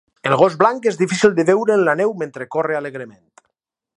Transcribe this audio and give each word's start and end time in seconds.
El 0.27 0.35
gos 0.41 0.55
blanc 0.61 0.87
és 0.91 0.97
difícil 1.01 1.35
de 1.41 1.45
veure 1.51 1.77
en 1.81 1.85
la 1.89 1.95
neu 2.01 2.15
mentre 2.23 2.49
corre 2.57 2.79
alegrement. 2.79 3.23